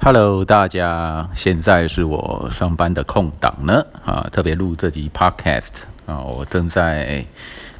[0.00, 7.26] Hello，大家，现在是我上班的空档呢，啊，特别录这集 Podcast 啊，我正在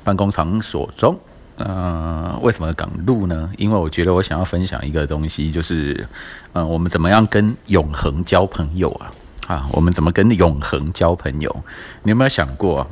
[0.03, 1.17] 办公场所中，
[1.57, 3.49] 呃，为什么敢录呢？
[3.57, 6.07] 因为我觉得我想要分享一个东西，就是，
[6.55, 9.13] 嗯，我们怎么样跟永恒交朋友啊？
[9.47, 11.65] 啊，我们怎么跟永恒交朋友？
[12.03, 12.85] 你有没有想过，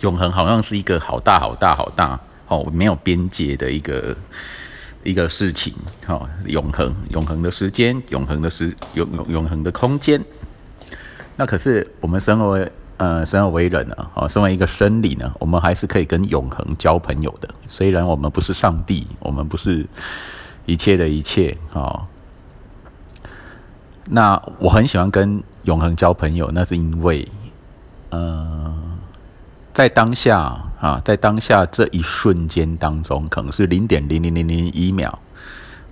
[0.00, 4.14] 永恒好像是一个好大好大好大哦，没有边界的一个。
[5.08, 5.72] 一个事情，
[6.06, 10.22] 哈，永恒、永恒的时间、永恒的时、永永永恒的空间。
[11.34, 17.48] 那可是我们身为呃，生而为人呢，哦，身为一个生理呢，我们还是可以跟永恒交朋友的。
[17.66, 19.86] 虽然我们不是上帝，我们不是
[20.66, 22.06] 一切的一切，哦。
[24.10, 27.26] 那我很喜欢跟永恒交朋友，那是因为，
[28.10, 28.74] 呃，
[29.72, 30.64] 在当下。
[30.80, 35.18] 啊，在当下这一瞬间当中，可能是零点零零零零一秒，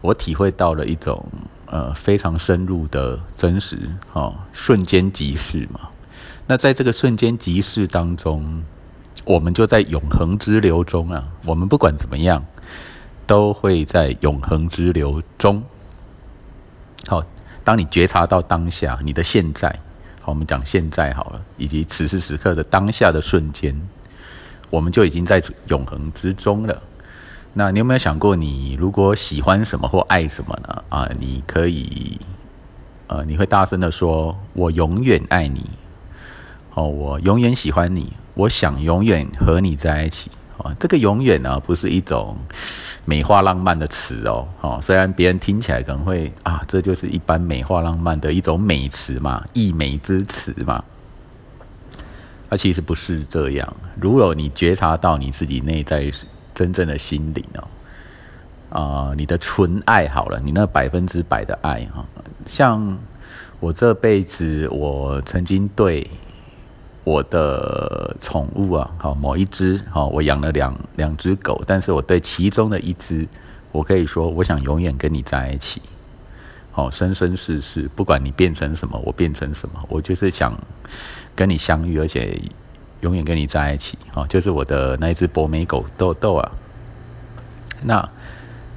[0.00, 1.26] 我体会到了一种
[1.66, 3.78] 呃非常深入的真实，
[4.12, 5.80] 哦，瞬间即逝嘛。
[6.46, 8.62] 那在这个瞬间即逝当中，
[9.24, 11.24] 我们就在永恒之流中啊。
[11.44, 12.44] 我们不管怎么样，
[13.26, 15.60] 都会在永恒之流中。
[17.08, 17.20] 好，
[17.64, 19.68] 当你觉察到当下你的现在，
[20.20, 23.76] 好，我们讲现在好了，以及此时此刻的当下的瞬间。
[24.70, 26.82] 我们就已经在永恒之中了。
[27.54, 30.84] 那你有没有想过，你如果喜欢什么或爱什么呢？
[30.90, 32.20] 啊，你可以，
[33.06, 35.70] 呃，你会大声的说：“我永远爱你。”
[36.74, 40.30] 哦，我永远喜欢你，我想永远和你在一起。
[40.58, 42.36] 哦，这个“永远”呢，不是一种
[43.06, 44.46] 美化浪漫的词哦。
[44.60, 50.84] 哦，虽然别人听起来可能会啊，这就是一般美化浪漫的一种美词嘛，溢美之词嘛。
[52.48, 53.76] 它其实不是这样。
[54.00, 56.10] 如果你觉察到你自己内在
[56.54, 57.68] 真正的心灵哦，
[58.70, 62.04] 啊，你的纯爱好了，你那百分之百的爱哈，
[62.46, 62.98] 像
[63.60, 66.08] 我这辈子，我曾经对
[67.04, 73.26] 我的宠物啊，好某一只，好我养了两两只狗，但是我对其中的一只，
[73.72, 75.82] 我可以说，我想永远跟你在一起。
[76.76, 80.54] 哦，生生世世，不管你变成什么，我变成什么，我就是想
[81.34, 82.38] 跟你相遇，而且
[83.00, 83.98] 永远跟你在一起。
[84.14, 86.52] 哦，就是我的那一只博美狗豆豆啊。
[87.82, 88.06] 那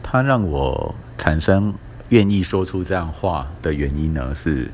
[0.02, 1.74] 它让我产生
[2.08, 4.72] 愿意说出这样话的原因呢，是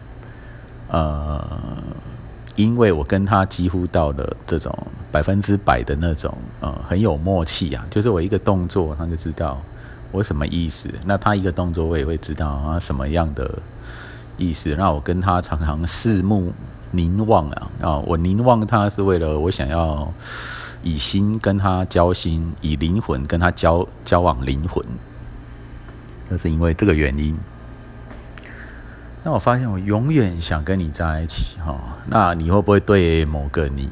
[0.88, 1.59] 呃，
[2.56, 4.72] 因为我跟它几乎到了这种
[5.12, 9.59] 百分之百的那种呃很有默契啊，就是我一个动作，它就知道。
[10.15, 10.87] 我什么意思？
[11.03, 13.59] 那他一个动作，我也会知道啊什么样的
[14.37, 14.73] 意思。
[14.77, 16.53] 那我跟他常常四目
[16.91, 20.09] 凝望啊啊，我凝望他是为了我想要
[20.83, 24.81] 以心跟他交心，以灵魂跟他交交往灵魂。
[26.29, 27.37] 那是因为这个原因。
[29.21, 31.77] 那我发现我永远想跟你在一起哈。
[32.07, 33.89] 那你会不会对某个你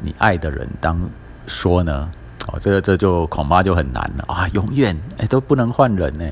[0.00, 1.08] 你爱的人当
[1.46, 2.10] 说呢？
[2.52, 4.48] 哦，这个这就恐怕就很难了啊！
[4.52, 6.24] 永远哎都不能换人呢。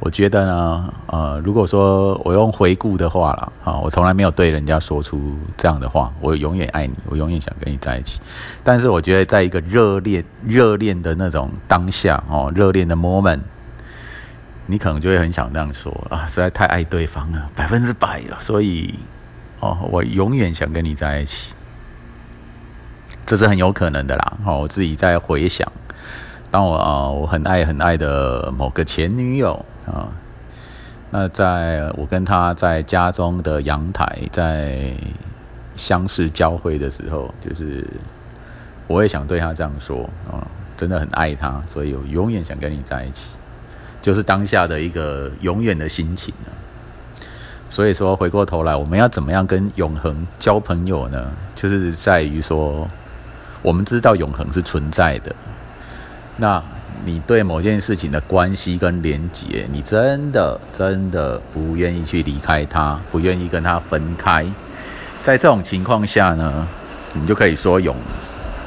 [0.00, 8.20] 我觉得呢，呃，如果说我用回顾的话了，啊，我从来没有对人家说出这样的话，我永远爱你，我永远想跟你在一起。
[8.62, 13.40] 但是我觉得，在一个热恋、热恋的那种当下，哦，热恋的 moment，
[14.66, 18.94] 你可能就会很想这样说啊，实在太爱对方了，百分之百了，所以，
[19.60, 21.52] 哦，我永远想跟你在一起。
[23.26, 24.32] 这是很有可能的啦。
[24.44, 25.70] 哦，我自己在回想，
[26.50, 30.08] 当我啊，我很爱很爱的某个前女友啊，
[31.10, 34.92] 那在我跟她在家中的阳台在
[35.74, 37.86] 相视交汇的时候，就是
[38.86, 40.46] 我也想对她这样说啊，
[40.76, 43.30] 真的很爱她，所以我永远想跟你在一起，
[44.02, 46.50] 就是当下的一个永远的心情呢。
[47.70, 51.32] 所以说，回过头来，我们要怎么样跟永恒交朋友呢？
[51.56, 52.86] 就是在于说。
[53.64, 55.34] 我们知道永恒是存在的，
[56.36, 56.62] 那
[57.06, 64.44] 你对某件事情的关系跟连结，你真的真的不愿意去离开它，不愿意跟它分开，
[65.22, 66.68] 在这种情况下呢，
[67.14, 67.96] 你就可以说永，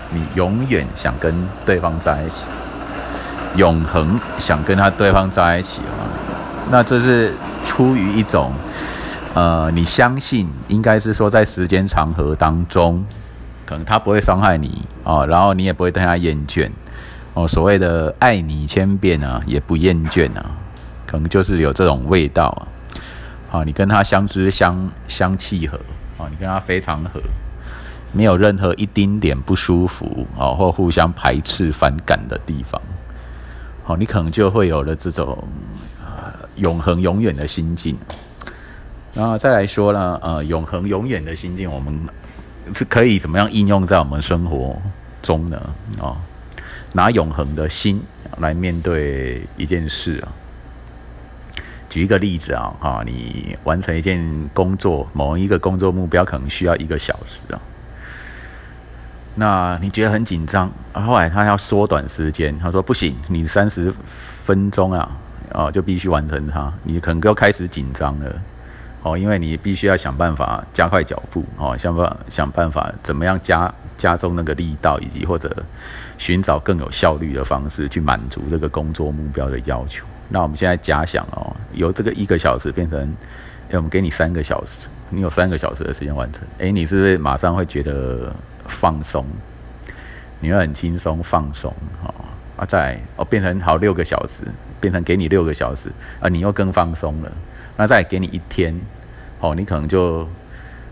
[0.09, 1.31] 你永远想跟
[1.63, 2.43] 对方在一起，
[3.55, 6.01] 永恒想跟他对方在一起啊，
[6.71, 7.31] 那这是
[7.63, 8.51] 出于一种，
[9.35, 13.05] 呃，你相信应该是说在时间长河当中。
[13.67, 16.71] 可能他不会伤害你哦，然后你也不会对他厌倦
[17.33, 17.45] 哦。
[17.45, 20.43] 所谓的爱你千遍啊，也不厌倦啊，
[21.05, 22.67] 可能就是有这种味道啊。
[23.49, 25.77] 好，你跟他相知相相契合
[26.17, 27.21] 哦，你跟他非常合，
[28.13, 32.81] 没有任何一丁点不舒服哦，或互相排斥反感的地方。
[33.83, 35.37] 好，你可能就会有了这种
[36.55, 37.97] 永恒永远的心境。
[39.13, 41.97] 然后再来说呢，呃，永恒永远的心境，我们
[42.73, 44.81] 是可以怎么样应用在我们生活
[45.21, 45.61] 中呢？
[45.99, 46.17] 哦，
[46.93, 48.01] 拿永恒的心
[48.37, 50.31] 来面对一件事啊。
[51.89, 57.59] 举一个例子啊，哈，你完成一件工作，某一个工作目标可能需要一个小时啊。
[59.35, 63.93] 那你觉得很紧张，后来他要缩短时间，他说不行，你三十
[64.43, 65.09] 分钟啊，
[65.53, 68.41] 哦，就必须完成它，你可能就开始紧张了。
[69.03, 75.55] 哦，因为你必须要想办法加快脚步，哦，想办想办法怎么样加加重那个力道，以及或者
[76.17, 80.05] 寻找更有效率的方式去满足这个工作目标的要求。
[80.29, 82.99] 那我们现在假想哦，由这个一个小时变成，
[83.69, 88.35] 哎，我们给你三个小时，你有三个小时的时间完成，哎，你是不是马上会觉得
[88.67, 89.25] 放松？
[90.39, 91.73] 你会很轻松放松，
[92.03, 92.13] 哦，
[92.57, 94.43] 啊，再哦变成好六个小时，
[94.81, 95.89] 变成给你六个小时，
[96.19, 97.31] 啊，你又更放松了。
[97.77, 98.77] 那再给你一天，
[99.39, 100.27] 哦，你可能就，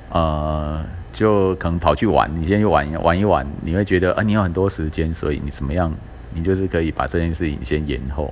[0.09, 5.91] 呃，就可能跑去玩，你先去玩玩一玩，你会觉得啊，你有很多时间，所以你怎么样，
[6.33, 8.31] 你就是可以把这件事情先延后，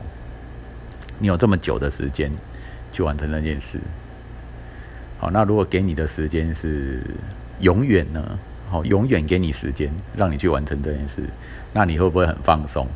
[1.17, 2.31] 你有这么久的时间
[2.91, 3.79] 去完成那件事。
[5.17, 7.01] 好，那如果给你的时间是
[7.59, 8.37] 永远呢？
[8.69, 11.23] 好，永远给你时间让你去完成这件事，
[11.73, 12.87] 那你会不会很放松？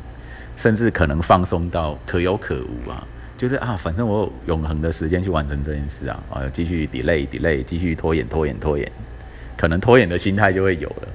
[0.58, 3.08] 甚至可能放松到可有可无啊？
[3.38, 8.92] 就是啊，反正我有永恒的时间去完成这件事啊，啊，继续 delay delay，继续拖延拖延拖延，
[9.56, 11.08] 可能拖延的心态就会有了，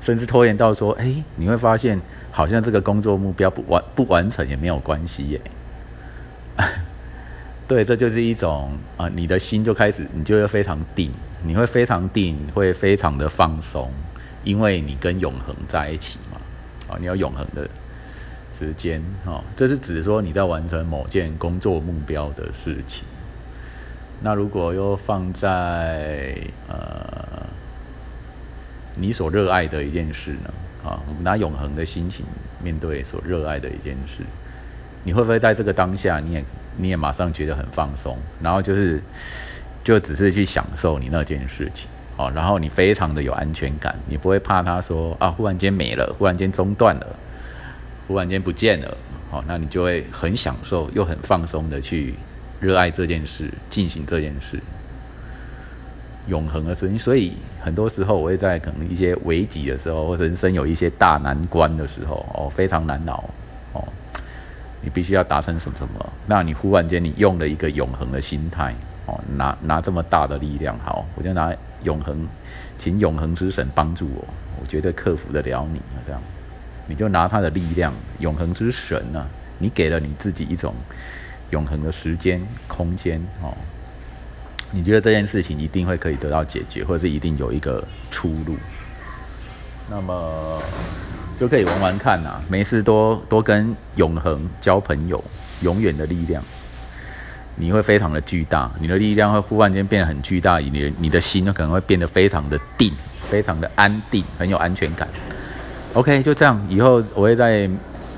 [0.00, 5.40] 甚至拖延到说，哎，你会发现好像这个工作目标不完不完成也没有关系耶。
[7.66, 11.10] 对，这就是一种啊，你的心就开始，你就会非常定，
[11.42, 13.92] 你会非常定，会非常的放松，
[14.44, 17.68] 因为你跟永恒在一起嘛，啊，你要永恒的。
[18.58, 23.04] 时间，哈，这是指说你在完成某件工作目标的事情。
[24.20, 27.46] 那如果又放在呃
[28.96, 30.52] 你所热爱的一件事呢？
[30.84, 32.26] 啊，我们拿永恒的心情
[32.60, 34.22] 面对所热爱的一件事，
[35.04, 36.44] 你会不会在这个当下，你也
[36.76, 39.00] 你也马上觉得很放松，然后就是
[39.84, 47.06] 就只是去享受你那件事情，哦，然后你非常的有安全感，你不会怕他说啊，忽然间没了，忽然间中断了。
[48.08, 48.96] 忽然间不见了，
[49.30, 52.14] 好，那你就会很享受又很放松的去
[52.58, 54.58] 热爱这件事，进行这件事，
[56.26, 56.98] 永恒的事情。
[56.98, 63.22] 所以很多时候我会在可能一些危急的时候，或人生有一些大难关的时候，哦，非常难熬，
[63.74, 63.84] 哦，
[64.80, 68.74] 你必须要达成什么什么，那你忽然间你用了一个永恒的心态，
[69.04, 72.26] 哦，拿拿这么大的力量，好，我就拿永恒，
[72.78, 74.24] 请永恒之神帮助我，
[74.62, 76.22] 我觉得克服得了你，这样。
[76.88, 79.24] 你就拿他的力量，永恒之神啊？
[79.58, 80.74] 你给了你自己一种
[81.50, 83.56] 永恒的时间、空间哦。
[84.70, 88.56] 你觉得这件事情一定会可以得到解决，或者是一定有一个出路？
[89.90, 90.62] 那么
[91.40, 95.22] 就可以玩玩看呐，没事多多跟永恒交朋友，
[95.62, 96.42] 永远的力量，
[97.56, 102.92] 你会非常的巨大，你的力量会忽然间变得很巨大，你的你的心呢可能会变得非常的定，
[103.30, 105.08] 非常的安定，很有安全感。
[105.98, 106.64] OK，就这样。
[106.68, 107.68] 以后我会在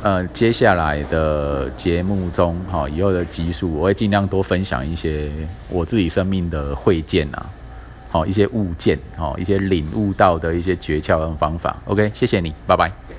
[0.02, 5.32] 呃接下来的节目中，哈，以后的集数，我会尽量多分享一些
[5.70, 7.48] 我自己生命的会见啊，
[8.10, 11.74] 好一些物件，好一些领悟到的一些诀窍跟方法。
[11.86, 13.09] OK，谢谢你，拜拜。